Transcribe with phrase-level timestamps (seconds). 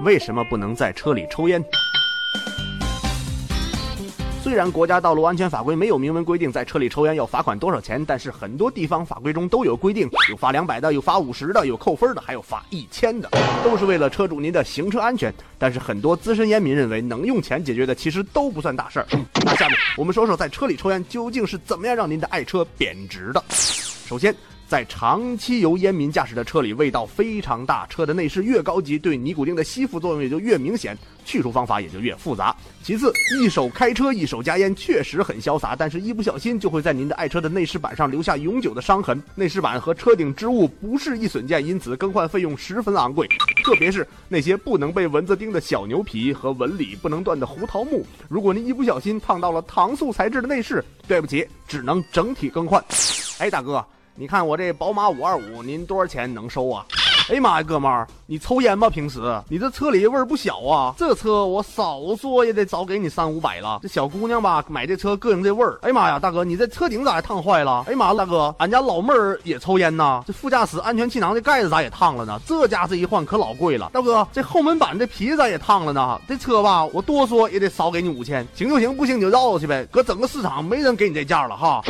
[0.00, 1.62] 为什么不能在车里抽烟？
[4.40, 13.28] 虽然国家道路安全法规没有明文规定在车里抽烟要罚款多少钱，但是很多地方法规中都有规定，有罚两百的，有罚五十的，有扣分的，还有罚一千的，
[13.64, 15.34] 都是为了车主您的行车安全。
[15.58, 19.06] 但是很多资深烟民认为，能用钱解决的其实都不算大事儿。
[19.44, 23.42] 那下面我们说说在车里抽烟究竟是怎么样让您的爱车贬值的。
[23.50, 24.32] 首先。
[24.68, 27.86] 在长期由烟民驾驶的车里，味道非常大。
[27.86, 30.94] 车的内饰越高级，对尼古丁的吸附作用也就越明显，
[31.24, 32.54] 去除方法也就越复杂。
[32.82, 39.22] 其次，一手开车一手加烟，确实很潇洒，但是一不小心就会在您的爱车的内饰板上留下永久的伤痕。
[39.34, 43.26] 内饰板和车顶织物不是易损件，因此更换费用十分昂贵。
[43.64, 52.84] 特别是那些不能被蚊子叮的小牛皮和纹理不能断的胡桃木，如果您一不小心烫到了搪塑材质的内饰，对不起，只能整体更换。
[53.38, 53.82] 哎，大哥。
[54.20, 56.84] 你看我这宝马五二五，您多少钱能收啊？
[57.30, 58.90] 哎呀妈呀，哥们儿，你抽烟吗？
[58.90, 60.92] 平时你这车里味儿不小啊！
[60.98, 63.78] 这车我少说也得早给你三五百了。
[63.80, 65.78] 这小姑娘吧，买这车膈应这味儿。
[65.82, 67.84] 哎呀妈呀，大哥，你这车顶咋还烫坏了？
[67.86, 70.20] 哎呀妈，大哥，俺家老妹儿也抽烟呐。
[70.26, 72.40] 这副驾驶安全气囊的盖子咋也烫了呢？
[72.44, 73.88] 这家这一换可老贵了。
[73.92, 76.20] 大哥，这后门板这皮咋也烫了呢？
[76.26, 79.86] 这车吧，我多说也得少给你五千，行就行，不行你就绕去呗。
[79.92, 81.80] 搁整个市场没人给你这价了哈。